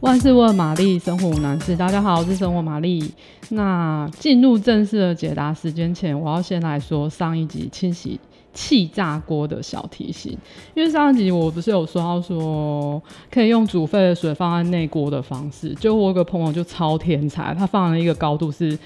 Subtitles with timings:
[0.00, 1.76] 万事问玛丽，生活无难事。
[1.76, 3.12] 大家好，我是生活玛丽。
[3.50, 8.18] 那进入正式的解答时间前，我要先来说上一集清洗
[8.54, 10.32] 气炸锅的小提醒。
[10.74, 13.00] 因为上一集我不是有说到说
[13.30, 18.78] 可以用煮沸的水放在内锅的方式，就我有个朋友就超天才，他放了一个高度是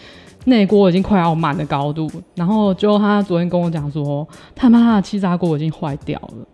[0.47, 6.45] 内锅已经快要满的高度，然后就他昨天跟我讲说，他妈的气炸锅已经坏掉了。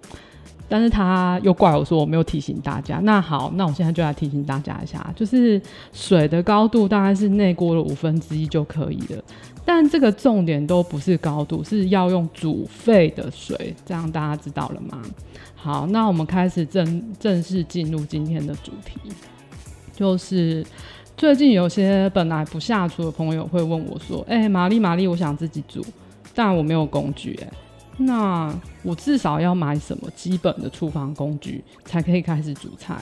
[0.70, 2.98] 但是他又怪我说我没有提醒大家。
[3.02, 5.60] 那好，那我现在就来提醒大家一下，就是
[5.92, 9.22] 水的高度大概是内锅的五分之一就可以了。
[9.64, 15.02] 但这个重点都不是高度，是要用煮沸的水，这样大家知道了吗？
[15.54, 18.98] 好，那我们开始正正式进入今天的主题，
[19.92, 20.64] 就是
[21.16, 25.84] 最近有些本来不下厨的朋友会问我说：“哎、玛丽玛丽，我想自己煮，
[26.34, 27.52] 但我没有工具、欸。”哎。
[28.02, 32.98] 那我至少要买什么基本的厨房工具才可以开始煮菜？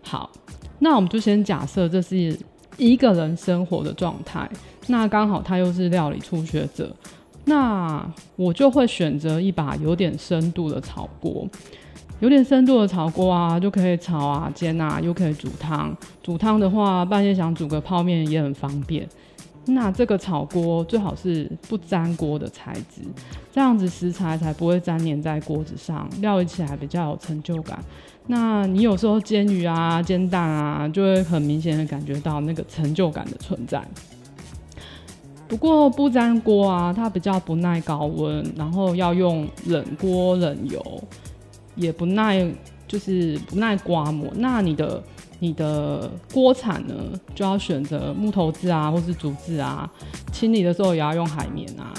[0.00, 0.30] 好，
[0.78, 2.38] 那我们就先假设这是
[2.76, 4.48] 一个人生活的状态。
[4.86, 6.94] 那刚好他又是料理初学者，
[7.44, 11.46] 那我就会选择一把有点深度的炒锅。
[12.20, 15.96] 有点深度的炒锅啊，就可以炒啊、煎啊，又可以煮汤。
[16.22, 19.08] 煮汤的话，半夜想煮个泡面也很方便。
[19.70, 23.02] 那这个炒锅最好是不粘锅的材质，
[23.52, 27.78] 这样子食材才不会粘黏在锅子上，料理起来比较有成就感。
[28.28, 33.86] 那你有时候煎鱼啊、煎蛋啊，就会很明显的感觉到那个成就感的存在。
[35.46, 41.02] 不过不粘锅啊，它比较不耐高温，然后要用冷锅冷油，
[41.74, 42.50] 也不耐，
[42.86, 44.32] 就是不耐刮磨。
[44.34, 45.02] 那你的。
[45.40, 46.94] 你的锅铲呢，
[47.34, 49.88] 就要选择木头制啊，或是竹制啊。
[50.32, 51.92] 清理的时候也要用海绵啊。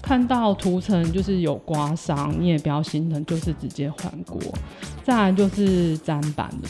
[0.00, 4.40] 看到涂层就是有刮伤，你也不要心疼，就是直接换锅。
[5.04, 6.68] 再来就是砧板了，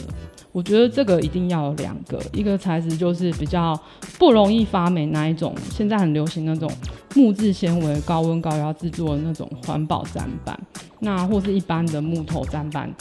[0.51, 3.79] 我觉得这个一定要有两个，一个材质就是比较
[4.19, 6.71] 不容易发霉那一种，现在很流行那种
[7.15, 10.59] 木质纤维、高温高压制作的那种环保砧板，
[10.99, 12.93] 那或是一般的木头砧板。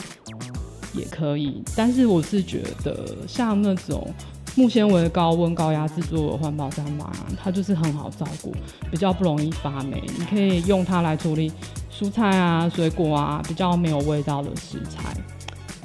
[0.95, 4.13] 也可以，但是我是觉得像那种
[4.55, 7.11] 木纤维高温高压制作的环保砧板，
[7.43, 8.55] 它就是很好照顾，
[8.91, 10.03] 比较不容易发霉。
[10.19, 11.51] 你可以用它来处理
[11.91, 15.15] 蔬菜啊、水果啊，比较没有味道的食材。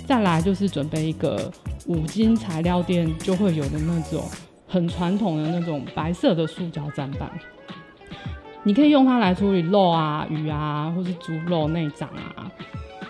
[0.05, 1.51] 再来就是准备一个
[1.85, 4.23] 五金材料店就会有的那种
[4.67, 7.29] 很传统的那种白色的塑胶砧板，
[8.63, 12.51] 你可以用它来处理肉啊、鱼啊，或是猪肉内脏啊。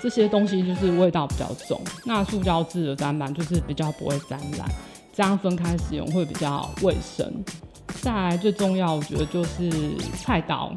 [0.02, 4.70] 这些东西就是味道比较重，那塑胶制的砧板就是比较不会沾染，
[5.14, 7.32] 这样分开使用会比较卫生。
[8.02, 9.72] 再来最重要，我觉得就是
[10.18, 10.76] 菜刀。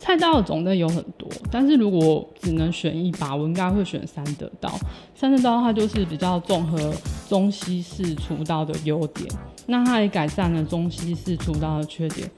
[0.00, 4.72] 菜刀的种类有很多，但是如果只能选一把，我应该会选三德刀。
[5.14, 6.92] 三德刀它就是比较综合
[7.28, 9.28] 中西式厨刀的优点，
[9.66, 12.30] 那它也改善了中西式厨刀的缺点。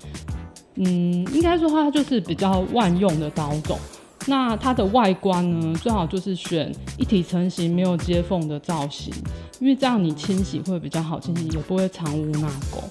[0.75, 3.79] 嗯，应该说它就是比较万用的刀种。
[4.27, 9.13] 那它的外观呢，最好就是选一体成型、没有接缝的造型，
[9.59, 12.83] 因为这样你清洗会比较好清洗，也不会藏污纳垢。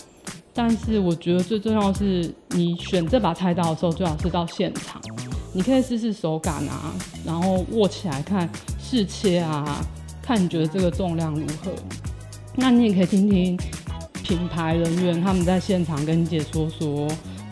[0.51, 4.99] 但是我觉得最重要的是，你选这把菜刀的时候，最好是到现场，
[5.53, 8.49] 你可以试试手感啊，然后握起来看
[8.81, 9.85] 试切啊，
[10.21, 11.71] 看你觉得这个重量如何。
[12.55, 13.57] 那你也可以听听
[14.23, 17.07] 品牌人员他们在现场跟你解说说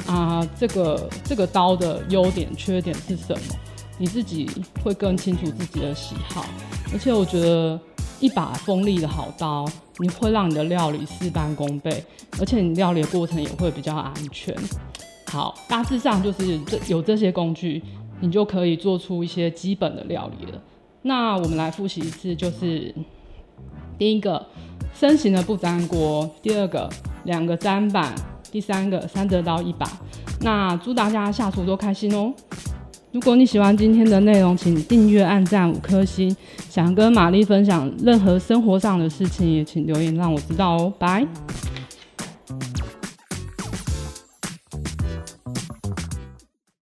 [0.08, 3.56] 啊，这个这个刀的优点、缺点是什么。
[3.98, 4.50] 你自己
[4.84, 6.46] 会更清楚自己的喜好，
[6.94, 7.80] 而且我觉得
[8.20, 9.66] 一把锋利的好刀，
[9.98, 12.04] 你会让你的料理事半功倍，
[12.40, 14.56] 而且你料理的过程也会比较安全。
[15.28, 17.84] 好，大致上就是这有这些工具，
[18.20, 20.62] 你就可以做出一些基本的料理了。
[21.02, 22.94] 那我们来复习一次，就是
[23.98, 24.46] 第一个，
[24.94, 26.90] 深型的不粘锅；第二个，
[27.24, 28.14] 两个砧板；
[28.52, 29.90] 第三个，三折刀一把。
[30.42, 32.34] 那祝大家下厨都开心哦！
[33.14, 36.36] 如果你喜欢今天的内容，请订阅、按赞五颗星。
[36.70, 40.94] 想跟玛丽分享任何生活上的事情，也请留言让我知道哦。
[41.00, 41.26] 拜。